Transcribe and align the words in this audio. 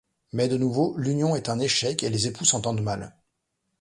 Mais 0.33 0.47
de 0.47 0.57
nouveau, 0.57 0.95
l'union 0.97 1.35
est 1.35 1.47
un 1.47 1.59
échec 1.59 2.01
et 2.01 2.09
les 2.09 2.25
époux 2.25 2.43
s'entendent 2.43 2.81
mal. 2.81 3.15